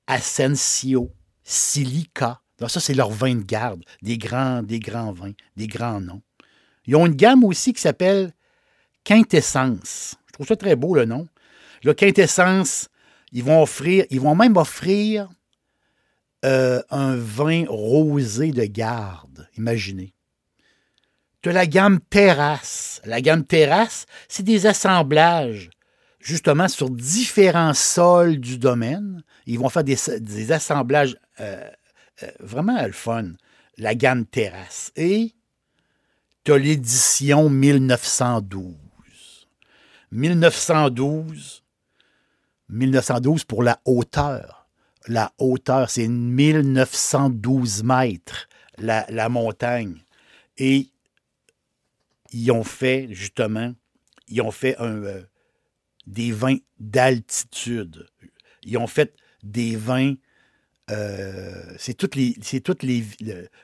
Asensio, 0.07 1.13
Silica. 1.45 2.41
ça, 2.67 2.81
c'est 2.81 2.95
leur 2.95 3.11
vin 3.11 3.37
de 3.37 3.45
garde, 3.45 3.85
des 4.03 4.19
grands, 4.19 4.63
des 4.63 4.81
grands 4.81 5.13
vins, 5.13 5.33
des 5.57 5.69
grands 5.69 6.01
noms. 6.01 6.23
Ils 6.87 6.97
ont 6.97 7.07
une 7.07 7.15
gamme 7.15 7.45
aussi 7.45 7.73
qui 7.73 7.81
s'appelle 7.81 8.35
Quintessence. 9.05 10.17
Je 10.27 10.33
trouve 10.33 10.47
ça 10.49 10.57
très 10.57 10.75
beau, 10.75 10.95
le 10.95 11.05
nom. 11.05 11.29
Le 11.85 11.95
Quintessence, 11.95 12.89
ils 13.31 13.45
vont 13.45 13.63
offrir, 13.63 14.05
ils 14.11 14.21
vont 14.21 14.35
même 14.35 14.57
offrir 14.57 15.29
euh, 16.45 16.83
un 16.91 17.17
vin 17.17 17.65
rosé 17.69 18.53
de 18.53 18.65
garde. 18.65 19.49
Imaginez. 19.57 20.15
As 21.45 21.53
la 21.53 21.67
gamme 21.67 22.01
terrasse. 22.01 23.01
La 23.05 23.21
gamme 23.21 23.45
terrasse, 23.45 24.07
c'est 24.29 24.43
des 24.43 24.67
assemblages 24.67 25.71
justement 26.21 26.69
sur 26.69 26.89
différents 26.89 27.75
sols 27.75 28.39
du 28.39 28.59
domaine. 28.59 29.23
Ils 29.47 29.59
vont 29.59 29.69
faire 29.69 29.85
des, 29.85 30.53
assemblages 30.53 31.17
euh, 31.41 31.69
euh, 32.23 32.31
vraiment 32.41 32.81
le 32.85 32.93
fun. 32.93 33.33
La 33.77 33.95
gamme 33.95 34.25
terrasse. 34.27 34.93
Et 34.97 35.35
tu 36.45 36.53
as 36.53 36.59
l'édition 36.59 37.49
1912. 37.49 38.75
1912, 40.13 41.65
1912 42.69 43.45
pour 43.45 43.63
la 43.63 43.81
hauteur. 43.85 44.62
La 45.09 45.33
hauteur, 45.39 45.91
c'est 45.91 46.09
1912 46.09 47.83
mètres, 47.83 48.49
la, 48.79 49.29
montagne. 49.29 50.03
Et 50.59 50.89
ils 52.33 52.51
ont 52.53 52.65
fait, 52.65 53.09
justement, 53.11 53.75
ils 54.29 54.41
ont 54.43 54.51
fait 54.51 54.77
un, 54.79 55.03
euh, 55.03 55.23
des 56.07 56.33
vins 56.33 56.59
d'altitude. 56.79 58.07
Ils 58.65 58.79
ont 58.79 58.87
fait 58.87 59.15
des 59.43 59.77
vins. 59.77 60.15
Euh, 60.91 61.75
c'est 61.79 61.95
toute, 61.95 62.17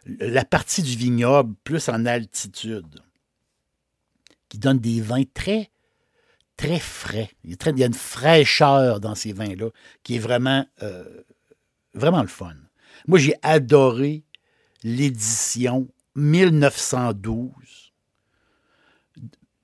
la 0.07 0.45
partie 0.45 0.83
du 0.83 0.97
vignoble 0.97 1.55
plus 1.65 1.89
en 1.89 2.07
altitude 2.07 3.01
qui 4.49 4.59
donne 4.59 4.79
des 4.79 5.01
vins 5.01 5.25
très, 5.35 5.71
très 6.59 6.79
frais. 6.79 7.31
Il 7.45 7.57
y 7.79 7.83
a, 7.83 7.87
une 7.87 7.95
fraîcheur 7.95 9.01
dans 9.01 9.15
ces 9.15 9.33
vins-là 9.33 9.71
qui 10.03 10.17
est 10.17 10.19
vraiment, 10.19 10.67
euh, 10.83 11.23
vraiment 11.95 12.21
le 12.21 12.29
fun. 12.29 12.55
Moi, 13.07 13.19
j'ai 13.19 13.35
adoré 13.43 14.25
l'édition 14.83 15.89
1912 16.15 17.49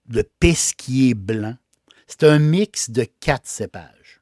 de 0.07 0.23
Pesquier 0.41 1.13
blanc 1.13 1.57
c'est 2.07 2.25
un 2.25 2.39
mix 2.39 2.91
de 2.91 3.05
quatre 3.05 3.47
cépages. 3.47 4.21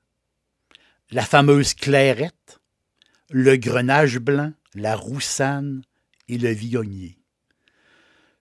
La 1.10 1.22
fameuse 1.22 1.74
clairette, 1.74 2.60
le 3.30 3.56
grenage 3.56 4.18
blanc, 4.18 4.52
la 4.74 4.96
roussanne 4.96 5.82
et 6.28 6.38
le 6.38 6.50
viognier. 6.50 7.18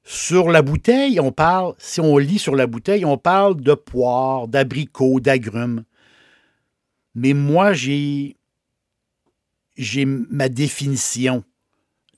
Sur 0.04 0.50
la 0.50 0.62
bouteille, 0.62 1.20
on 1.20 1.32
parle, 1.32 1.76
si 1.78 2.02
on 2.02 2.18
lit 2.18 2.40
sur 2.40 2.56
la 2.56 2.68
bouteille, 2.68 3.06
on 3.06 3.18
parle 3.18 3.62
de 3.62 3.74
poire, 3.74 4.48
d'abricots, 4.48 5.20
d'agrumes. 5.20 5.84
Mais 7.14 7.34
moi, 7.34 7.74
j'ai, 7.74 8.36
ma 10.06 10.50
définition 10.50 11.44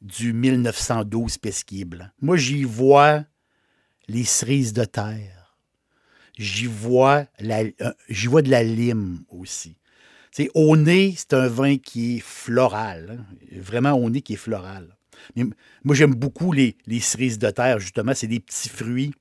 du 0.02 0.34
1912 0.34 1.38
pesquier 1.38 1.86
blanc. 1.86 2.08
Moi, 2.22 2.38
j'y 2.38 2.64
vois 2.64 3.26
les 4.08 4.24
cerises 4.24 4.74
de 4.74 4.86
terre, 4.86 5.58
j'y 6.38 6.68
vois, 6.68 7.26
euh, 7.42 7.72
vois 8.26 8.42
de 8.42 8.50
la 8.50 8.64
lime 8.64 9.24
aussi. 9.30 9.78
C'est 10.32 10.50
au 10.56 10.76
nez, 10.76 11.14
c'est 11.16 11.34
un 11.34 11.48
vin 11.48 11.78
qui 11.78 12.18
est 12.18 12.20
floral. 12.20 13.20
Hein. 13.20 13.60
Vraiment 13.60 13.94
au 13.94 14.10
nez 14.10 14.22
qui 14.22 14.34
est 14.34 14.38
floral. 14.38 14.98
Moi, 15.84 15.96
j'aime 15.96 16.14
beaucoup 16.16 16.52
les, 16.52 16.76
cerises 17.00 17.40
de 17.40 17.50
terre, 17.50 17.80
justement. 17.80 18.14
C'est 18.14 18.28
des 18.28 18.40
petits 18.40 18.70
fruits 18.70 19.12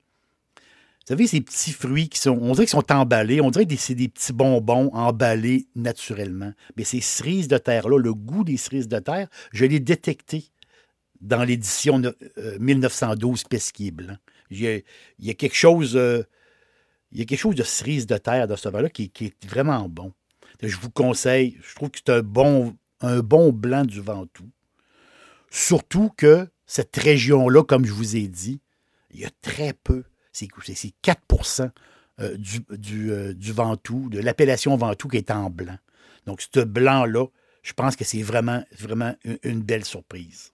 Vous 0.55 1.07
savez, 1.07 1.27
ces 1.27 1.41
petits 1.41 1.71
fruits 1.71 2.09
qui 2.09 2.19
sont, 2.19 2.37
on 2.41 2.53
dirait 2.53 2.65
qu'ils 2.65 2.69
sont 2.69 2.91
emballés, 2.91 3.41
on 3.41 3.51
dirait 3.51 3.65
que 3.65 3.75
c'est 3.75 3.95
des 3.95 4.09
petits 4.09 4.33
bonbons 4.33 4.89
emballés 4.93 5.67
naturellement. 5.75 6.53
Mais 6.77 6.83
ces 6.83 7.01
cerises 7.01 7.47
de 7.47 7.57
terre-là, 7.57 7.97
le 7.97 8.13
goût 8.13 8.43
des 8.43 8.57
cerises 8.57 8.87
de 8.87 8.99
terre, 8.99 9.27
je 9.51 9.65
l'ai 9.65 9.79
détecté 9.79 10.45
dans 11.23 11.43
l'édition 11.43 12.01
1912 12.59 13.45
Pesquier 13.45 13.91
Blanc. 13.91 14.17
Il 14.51 14.83
y, 15.19 15.29
a, 15.29 15.33
quelque 15.33 15.55
chose, 15.55 15.95
euh, 15.95 16.21
y 17.11 17.21
a 17.21 17.25
quelque 17.25 17.39
chose 17.39 17.55
de 17.55 17.63
cerise 17.63 18.05
de 18.05 18.17
terre 18.17 18.47
dans 18.47 18.57
ce 18.57 18.69
vin-là 18.69 18.89
qui, 18.89 19.11
est 19.21 19.45
vraiment 19.45 19.87
bon. 19.89 20.13
Je 20.61 20.77
vous 20.77 20.91
conseille, 20.91 21.57
je 21.61 21.75
trouve 21.75 21.89
que 21.89 21.99
c'est 22.05 22.13
un 22.13 22.21
bon, 22.21 22.75
un 23.01 23.19
bon 23.19 23.51
blanc 23.51 23.83
du 23.83 23.99
Ventoux. 23.99 24.49
Surtout 25.55 26.09
que 26.17 26.49
cette 26.65 26.97
région-là, 26.97 27.63
comme 27.63 27.85
je 27.85 27.93
vous 27.93 28.15
ai 28.15 28.27
dit, 28.27 28.59
il 29.11 29.19
y 29.19 29.25
a 29.25 29.29
très 29.43 29.73
peu 29.73 30.03
c'est 30.31 30.47
4 31.03 31.71
euh, 32.19 32.35
du, 32.37 33.11
euh, 33.11 33.35
du, 33.35 33.51
Ventoux, 33.51 34.09
de 34.09 34.19
l'appellation 34.19 34.75
Ventoux 34.75 35.09
qui 35.09 35.17
est 35.17 35.29
en 35.29 35.51
blanc. 35.51 35.77
Donc, 36.25 36.41
ce 36.41 36.61
blanc-là, 36.61 37.27
je 37.61 37.73
pense 37.73 37.95
que 37.95 38.03
c'est 38.03 38.23
vraiment, 38.23 38.63
vraiment 38.79 39.13
une, 39.43 39.61
belle 39.61 39.85
surprise. 39.85 40.53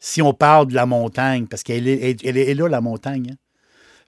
Si 0.00 0.20
on 0.22 0.34
parle 0.34 0.66
de 0.66 0.74
la 0.74 0.86
montagne, 0.86 1.46
parce 1.46 1.62
qu'elle 1.62 1.86
est, 1.86 2.24
elle 2.24 2.56
là, 2.56 2.68
la 2.68 2.80
montagne, 2.80 3.28
hein? 3.30 3.36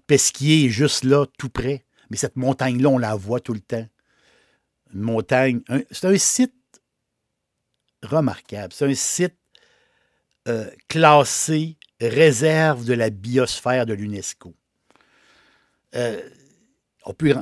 Pesquier 0.09 0.65
est 0.65 0.71
juste 0.71 1.05
là, 1.05 1.27
tout 1.39 1.49
près. 1.49 1.85
Mais 2.11 2.17
cette 2.17 2.35
montagne-là, 2.35 2.89
on 2.89 2.99
la 2.99 3.15
voit 3.15 3.39
tout 3.39 3.55
le 3.55 3.61
temps. 3.61 3.87
Une 4.93 5.01
montagne, 5.01 5.63
c'est 5.93 6.09
un 6.09 6.19
site 6.19 6.53
remarquable. 8.03 8.73
C'est 8.73 8.87
un 8.87 8.95
site 8.95 9.37
euh, 10.49 10.71
classé 10.89 11.77
réserve 12.01 12.85
de 12.85 12.95
la 12.95 13.11
biosphère 13.11 13.87
de 13.87 13.95
l'UNESCO. 13.95 14.55
Euh, 15.95 16.21
on 17.07 17.15
peut 17.15 17.35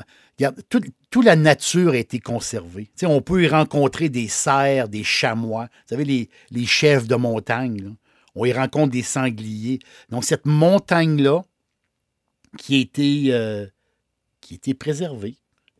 toute, 0.68 1.24
la 1.24 1.36
nature 1.36 1.92
a 1.92 1.96
été 1.96 2.18
conservée. 2.18 2.90
on 3.02 3.22
peut 3.22 3.44
y 3.44 3.48
rencontrer 3.48 4.08
des 4.08 4.28
cerfs, 4.28 4.88
des 4.88 5.04
chamois, 5.04 5.64
vous 5.64 5.88
savez, 5.88 6.04
les, 6.04 6.30
les 6.50 6.66
chefs 6.66 7.06
de 7.06 7.14
montagne. 7.14 7.94
On 8.34 8.44
y 8.44 8.52
rencontre 8.52 8.92
des 8.92 9.02
sangliers. 9.02 9.78
Donc, 10.08 10.24
cette 10.24 10.46
montagne-là, 10.46 11.42
qui 12.58 12.76
a 12.76 12.78
été, 12.78 13.34
euh, 13.34 13.66
qui 14.40 14.74
préservée, 14.74 15.36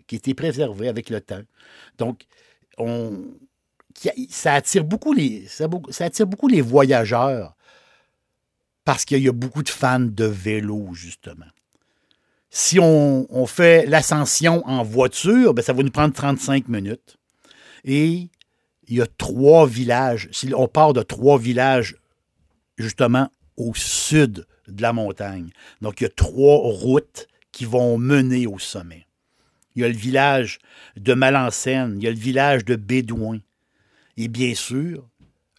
qui 0.07 0.17
a 0.17 0.19
été 0.19 0.35
préservée 0.35 0.89
avec 0.89 1.11
le 1.11 1.21
temps. 1.21 1.43
Donc, 1.99 2.25
on, 2.79 3.25
ça 4.31 4.55
attire 4.55 4.85
beaucoup 4.85 5.13
les, 5.13 6.61
voyageurs 6.61 7.55
parce 8.85 9.05
qu'il 9.05 9.23
y 9.23 9.29
a 9.29 9.33
beaucoup 9.33 9.63
de 9.63 9.69
fans 9.69 10.01
de 10.01 10.25
vélo, 10.25 10.89
justement. 10.93 11.47
Si 12.51 12.79
on, 12.79 13.47
fait 13.47 13.87
l'ascension 13.87 14.67
en 14.67 14.83
voiture, 14.83 15.55
ben, 15.55 15.63
ça 15.63 15.73
va 15.73 15.83
nous 15.83 15.91
prendre 15.91 16.13
35 16.13 16.69
minutes. 16.69 17.17
Et 17.85 18.29
il 18.89 18.97
y 18.97 19.01
a 19.01 19.07
trois 19.07 19.67
villages. 19.67 20.29
Si 20.33 20.53
on 20.55 20.69
part 20.69 20.93
de 20.93 21.03
trois 21.03 21.39
villages, 21.39 21.97
justement, 22.77 23.31
au 23.57 23.73
sud 23.75 24.47
de 24.69 24.83
la 24.83 24.93
montagne. 24.93 25.51
Donc, 25.81 26.01
il 26.01 26.05
y 26.05 26.07
a 26.07 26.11
trois 26.11 26.59
routes 26.59 27.29
qui 27.53 27.65
vont 27.65 27.99
mener 27.99 28.47
au 28.47 28.59
sommet. 28.59 29.07
Il 29.75 29.83
y 29.83 29.85
a 29.85 29.89
le 29.89 29.95
village 29.95 30.59
de 30.97 31.15
Malancène, 31.15 31.97
il 31.99 32.05
y 32.05 32.07
a 32.07 32.11
le 32.11 32.17
village 32.17 32.65
de 32.65 32.77
Bédouin. 32.77 33.39
Et 34.17 34.29
bien 34.29 34.55
sûr, 34.55 35.09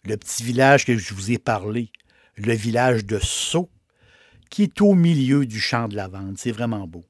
le 0.04 0.16
petit 0.16 0.42
village 0.42 0.84
que 0.84 0.96
je 0.96 1.14
vous 1.14 1.32
ai 1.32 1.38
parlé, 1.38 1.90
le 2.36 2.54
village 2.54 3.04
de 3.04 3.18
Sceaux, 3.18 3.70
qui 4.50 4.64
est 4.64 4.80
au 4.80 4.94
milieu 4.94 5.46
du 5.46 5.60
champ 5.60 5.88
de 5.88 5.96
lavande. 5.96 6.38
C'est 6.38 6.52
vraiment 6.52 6.86
beau. 6.86 7.04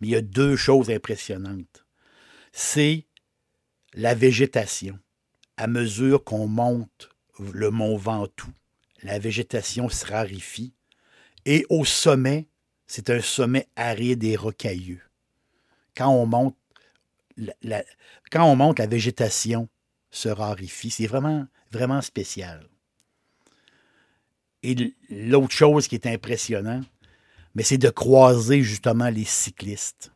Mais 0.00 0.08
il 0.08 0.10
y 0.10 0.16
a 0.16 0.22
deux 0.22 0.56
choses 0.56 0.90
impressionnantes. 0.90 1.84
C'est 2.52 3.06
la 3.94 4.14
végétation. 4.14 4.98
À 5.56 5.66
mesure 5.66 6.24
qu'on 6.24 6.46
monte 6.46 7.10
le 7.52 7.70
mont 7.70 7.96
Ventoux, 7.96 8.52
la 9.02 9.18
végétation 9.18 9.88
se 9.88 10.06
raréfie. 10.06 10.74
Et 11.44 11.66
au 11.70 11.84
sommet, 11.84 12.48
c'est 12.86 13.10
un 13.10 13.20
sommet 13.20 13.66
aride 13.76 14.24
et 14.24 14.36
rocailleux. 14.36 15.00
Quand 15.96 16.10
on 16.10 16.26
monte, 16.26 16.56
quand 18.30 18.44
on 18.44 18.56
monte, 18.56 18.78
la 18.78 18.86
végétation 18.86 19.68
se 20.10 20.28
raréfie. 20.28 20.90
C'est 20.90 21.06
vraiment, 21.06 21.46
vraiment 21.70 22.00
spécial. 22.00 22.66
Et 24.62 24.94
l'autre 25.08 25.52
chose 25.52 25.88
qui 25.88 25.94
est 25.94 26.06
impressionnant, 26.06 26.82
mais 27.54 27.62
c'est 27.62 27.78
de 27.78 27.90
croiser 27.90 28.62
justement 28.62 29.08
les 29.08 29.24
cyclistes. 29.24 30.12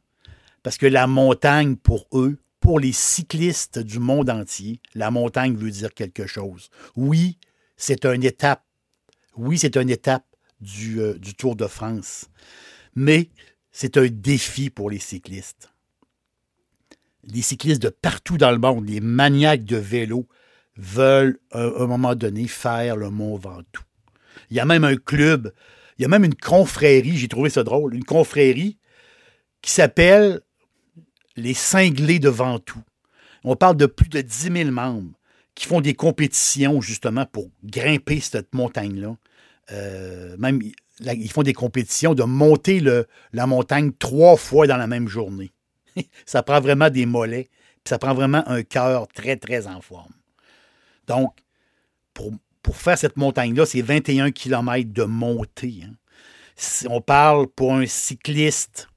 Parce 0.62 0.76
que 0.78 0.86
la 0.86 1.06
montagne, 1.06 1.76
pour 1.76 2.06
eux, 2.12 2.38
pour 2.60 2.80
les 2.80 2.92
cyclistes 2.92 3.78
du 3.78 3.98
monde 3.98 4.30
entier, 4.30 4.80
la 4.94 5.10
montagne 5.10 5.54
veut 5.54 5.70
dire 5.70 5.92
quelque 5.92 6.26
chose. 6.26 6.70
Oui, 6.96 7.38
c'est 7.76 8.04
une 8.06 8.24
étape. 8.24 8.64
Oui, 9.36 9.58
c'est 9.58 9.76
une 9.76 9.90
étape 9.90 10.24
du, 10.60 11.00
euh, 11.00 11.14
du 11.18 11.34
Tour 11.34 11.56
de 11.56 11.66
France. 11.66 12.26
Mais 12.94 13.28
c'est 13.72 13.96
un 13.96 14.06
défi 14.06 14.70
pour 14.70 14.88
les 14.88 14.98
cyclistes. 14.98 15.73
Les 17.32 17.42
cyclistes 17.42 17.82
de 17.82 17.88
partout 17.88 18.36
dans 18.36 18.50
le 18.50 18.58
monde, 18.58 18.88
les 18.88 19.00
maniaques 19.00 19.64
de 19.64 19.76
vélo, 19.76 20.26
veulent 20.76 21.38
à 21.52 21.60
un 21.62 21.86
moment 21.86 22.14
donné 22.14 22.48
faire 22.48 22.96
le 22.96 23.10
Mont 23.10 23.36
Ventoux. 23.36 23.84
Il 24.50 24.56
y 24.56 24.60
a 24.60 24.64
même 24.64 24.84
un 24.84 24.96
club, 24.96 25.52
il 25.98 26.02
y 26.02 26.04
a 26.04 26.08
même 26.08 26.24
une 26.24 26.34
confrérie, 26.34 27.16
j'ai 27.16 27.28
trouvé 27.28 27.50
ça 27.50 27.62
drôle, 27.62 27.94
une 27.94 28.04
confrérie 28.04 28.78
qui 29.62 29.70
s'appelle 29.70 30.40
les 31.36 31.54
Cinglés 31.54 32.18
de 32.18 32.28
Ventoux. 32.28 32.82
On 33.44 33.56
parle 33.56 33.76
de 33.76 33.86
plus 33.86 34.08
de 34.08 34.20
10 34.20 34.52
000 34.52 34.70
membres 34.70 35.12
qui 35.54 35.66
font 35.66 35.80
des 35.80 35.94
compétitions 35.94 36.80
justement 36.80 37.26
pour 37.26 37.50
grimper 37.62 38.20
cette 38.20 38.54
montagne-là. 38.54 39.16
Euh, 39.72 40.36
même, 40.38 40.60
ils 41.00 41.30
font 41.30 41.42
des 41.42 41.52
compétitions 41.52 42.14
de 42.14 42.24
monter 42.24 42.80
la 43.32 43.46
montagne 43.46 43.92
trois 43.98 44.36
fois 44.36 44.66
dans 44.66 44.76
la 44.76 44.86
même 44.86 45.08
journée. 45.08 45.52
ça 46.26 46.42
prend 46.42 46.60
vraiment 46.60 46.90
des 46.90 47.06
mollets, 47.06 47.48
puis 47.84 47.90
ça 47.90 47.98
prend 47.98 48.14
vraiment 48.14 48.42
un 48.48 48.62
cœur 48.62 49.08
très, 49.08 49.36
très 49.36 49.66
en 49.66 49.80
forme. 49.80 50.12
Donc, 51.06 51.34
pour, 52.12 52.32
faire 52.76 52.96
cette 52.96 53.16
montagne-là, 53.16 53.66
c'est 53.66 53.82
21 53.82 54.30
km 54.30 54.92
de 54.92 55.04
montée. 55.04 55.82
Hein. 55.84 55.94
On 56.88 57.00
parle 57.00 57.46
pour 57.48 57.74
un 57.74 57.86
cycliste 57.86 58.88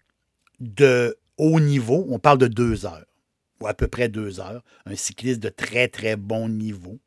de 0.60 1.18
haut 1.38 1.60
niveau, 1.60 2.06
on 2.10 2.20
parle 2.20 2.38
de 2.38 2.48
deux 2.48 2.86
heures, 2.86 3.06
ou 3.60 3.68
à 3.68 3.74
peu 3.74 3.88
près 3.88 4.08
deux 4.10 4.40
heures. 4.40 4.64
Un 4.86 4.96
cycliste 4.96 5.40
de 5.40 5.50
très, 5.50 5.88
très 5.88 6.16
bon 6.16 6.48
niveau. 6.48 7.00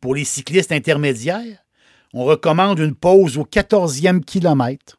Pour 0.00 0.14
les 0.14 0.24
cyclistes 0.24 0.72
intermédiaires, 0.72 1.64
on 2.12 2.24
recommande 2.24 2.78
une 2.80 2.94
pause 2.94 3.38
au 3.38 3.44
14e 3.44 4.22
kilomètre. 4.24 4.98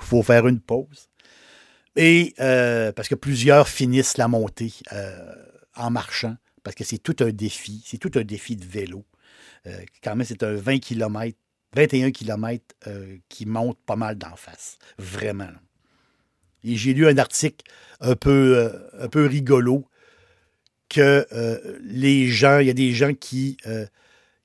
Il 0.00 0.04
faut 0.04 0.22
faire 0.22 0.46
une 0.46 0.60
pause. 0.60 1.07
Et 1.98 2.32
euh, 2.38 2.92
parce 2.92 3.08
que 3.08 3.16
plusieurs 3.16 3.68
finissent 3.68 4.18
la 4.18 4.28
montée 4.28 4.72
euh, 4.92 5.34
en 5.74 5.90
marchant, 5.90 6.36
parce 6.62 6.76
que 6.76 6.84
c'est 6.84 6.98
tout 6.98 7.16
un 7.18 7.30
défi, 7.30 7.82
c'est 7.84 7.98
tout 7.98 8.12
un 8.14 8.22
défi 8.22 8.54
de 8.54 8.64
vélo. 8.64 9.04
Euh, 9.66 9.76
quand 10.04 10.14
même, 10.14 10.24
c'est 10.24 10.44
un 10.44 10.54
20 10.54 10.78
km, 10.78 11.36
21 11.74 12.12
km 12.12 12.64
qui 13.28 13.46
monte 13.46 13.78
pas 13.84 13.96
mal 13.96 14.16
d'en 14.16 14.36
face. 14.36 14.78
Vraiment. 14.96 15.50
Et 16.62 16.76
j'ai 16.76 16.94
lu 16.94 17.08
un 17.08 17.18
article 17.18 17.66
un 18.00 18.14
peu, 18.14 18.80
rigolo 19.12 19.84
que 20.88 21.26
les 21.82 22.28
gens, 22.28 22.60
il 22.60 22.68
y 22.68 22.70
a 22.70 22.74
des 22.74 22.92
gens 22.92 23.12
qui, 23.12 23.56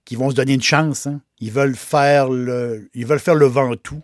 qui 0.06 0.16
vont 0.16 0.32
se 0.32 0.36
donner 0.36 0.54
une 0.54 0.64
chance. 0.64 1.06
Hein. 1.06 1.22
Ils, 1.40 1.52
veulent 1.52 1.76
faire 1.76 2.30
le, 2.30 2.90
ils 2.96 3.06
veulent 3.06 3.20
faire 3.20 3.36
le 3.36 3.46
Ventoux, 3.46 4.02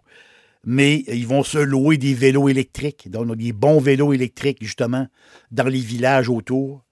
mais 0.64 1.04
ils 1.08 1.28
vont 1.28 1.44
se 1.44 1.58
louer 1.58 1.98
des 1.98 2.14
vélos 2.14 2.50
électriques. 2.50 3.10
Donc, 3.10 3.36
des 3.36 3.54
bons 3.54 3.80
vélos 3.80 4.14
électriques, 4.14 4.60
justement, 4.62 5.08
dans 5.52 5.68
les 5.68 5.80
villages 5.80 6.30
autour 6.30 6.86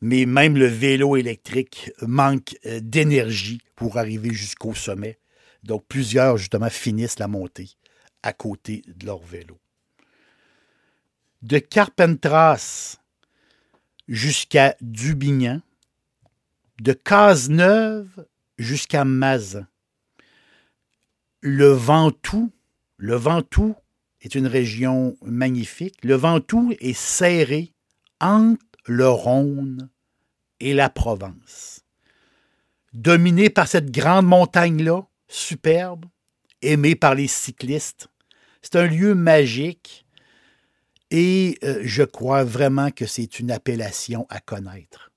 mais 0.00 0.26
même 0.26 0.56
le 0.56 0.66
vélo 0.66 1.16
électrique 1.16 1.92
manque 2.00 2.56
euh, 2.66 2.80
d'énergie 2.80 3.60
pour 3.76 3.98
arriver 3.98 4.32
jusqu'au 4.32 4.74
sommet. 4.74 5.18
Donc 5.62 5.84
plusieurs, 5.86 6.38
justement, 6.38 6.70
finissent 6.70 7.18
la 7.18 7.28
montée 7.28 7.70
à 8.22 8.32
côté 8.32 8.82
de 8.86 9.06
leur 9.06 9.22
vélo. 9.22 9.58
De 11.42 11.58
Carpentras 11.58 12.98
jusqu'à 14.08 14.76
Dubignan, 14.80 15.60
de 16.80 16.92
Cazeneuve 16.92 18.26
jusqu'à 18.58 19.04
Mazan. 19.04 19.66
Le 21.42 21.68
Ventoux, 21.68 22.50
le 23.02 23.16
Ventoux 23.16 23.74
est 24.20 24.34
une 24.34 24.46
région 24.46 25.16
magnifique. 25.22 26.04
Le 26.04 26.16
Ventoux 26.16 26.74
est 26.80 26.92
serré 26.92 27.72
entre 28.20 28.62
le 28.84 29.08
Rhône 29.08 29.88
et 30.60 30.74
la 30.74 30.90
Provence. 30.90 31.80
Dominé 32.92 33.48
par 33.48 33.68
cette 33.68 33.90
grande 33.90 34.26
montagne-là, 34.26 35.06
superbe, 35.28 36.04
aimée 36.60 36.94
par 36.94 37.14
les 37.14 37.26
cyclistes, 37.26 38.08
C'est 38.60 38.76
un 38.76 38.86
lieu 38.86 39.14
magique 39.14 40.04
et 41.10 41.56
euh, 41.64 41.80
je 41.82 42.02
crois 42.02 42.44
vraiment 42.44 42.90
que 42.90 43.06
c'est 43.06 43.40
une 43.40 43.50
appellation 43.50 44.26
à 44.28 44.40
connaître. 44.40 45.10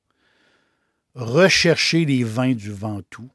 Recherchez 1.15 2.05
les 2.05 2.23
vins 2.23 2.53
du 2.53 2.71
Ventoux, 2.71 3.29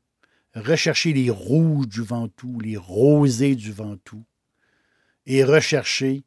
recherchez 0.54 1.12
les 1.12 1.28
rouges 1.28 1.88
du 1.88 2.00
Ventoux, 2.00 2.58
les 2.60 2.78
rosés 2.78 3.54
du 3.54 3.72
Ventoux, 3.72 4.24
et 5.28 5.44
recherchez 5.44 6.24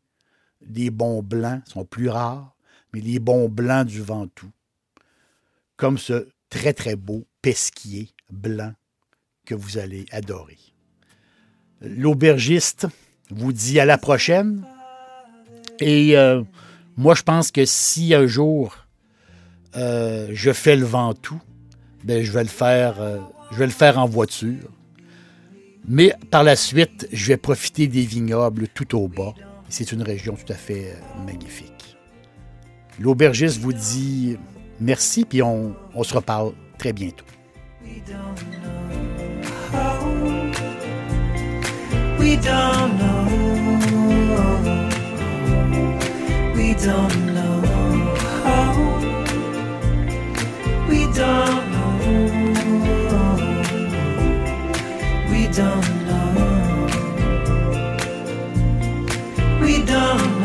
les 0.61 0.91
bons 0.91 1.21
blancs, 1.21 1.61
sont 1.65 1.83
plus 1.83 2.07
rares, 2.07 2.55
mais 2.93 3.01
les 3.01 3.19
bons 3.19 3.49
blancs 3.49 3.87
du 3.87 4.01
Ventoux, 4.01 4.51
comme 5.75 5.97
ce 5.97 6.29
très 6.49 6.73
très 6.73 6.95
beau 6.95 7.25
pesquier 7.41 8.09
blanc 8.29 8.73
que 9.45 9.55
vous 9.55 9.77
allez 9.77 10.05
adorer. 10.11 10.59
L'aubergiste 11.81 12.87
vous 13.31 13.51
dit 13.51 13.79
à 13.79 13.85
la 13.85 13.97
prochaine. 13.97 14.63
Et 15.79 16.15
euh, 16.15 16.43
moi, 16.95 17.15
je 17.15 17.23
pense 17.23 17.51
que 17.51 17.65
si 17.65 18.13
un 18.13 18.27
jour 18.27 18.75
euh, 19.75 20.29
je 20.31 20.51
fais 20.51 20.75
le 20.75 20.85
Ventoux, 20.85 21.41
ben, 22.03 22.23
je 22.23 22.31
vais 22.31 22.43
le 22.43 22.49
faire, 22.49 23.01
euh, 23.01 23.17
je 23.51 23.57
vais 23.57 23.65
le 23.65 23.71
faire 23.71 23.97
en 23.97 24.05
voiture. 24.05 24.69
Mais 25.87 26.13
par 26.29 26.43
la 26.43 26.55
suite, 26.55 27.07
je 27.11 27.27
vais 27.27 27.37
profiter 27.37 27.87
des 27.87 28.01
vignobles 28.01 28.67
tout 28.67 28.95
au 28.97 29.07
bas. 29.07 29.33
C'est 29.69 29.91
une 29.91 30.03
région 30.03 30.35
tout 30.35 30.51
à 30.51 30.55
fait 30.55 30.95
magnifique. 31.25 31.97
L'aubergiste 32.99 33.59
vous 33.59 33.73
dit 33.73 34.37
merci, 34.79 35.25
puis 35.25 35.41
on, 35.41 35.73
se 36.03 36.13
reparle 36.13 36.53
très 36.77 36.93
bientôt. 36.93 37.25
Don't 55.53 56.05
know. 56.05 56.87
We 59.59 59.83
don't 59.83 60.40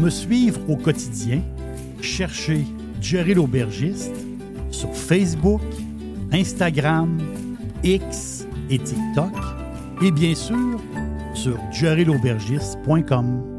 me 0.00 0.10
suivre 0.10 0.60
au 0.68 0.76
quotidien, 0.76 1.42
cherchez 2.00 2.64
Jerry 3.00 3.34
l'aubergiste 3.34 4.14
sur 4.70 4.94
Facebook, 4.94 5.60
Instagram, 6.32 7.18
X 7.84 8.46
et 8.70 8.78
TikTok 8.78 9.32
et 10.02 10.10
bien 10.10 10.34
sûr 10.34 10.80
sur 11.34 11.58
jerrylaubergiste.com. 11.72 13.49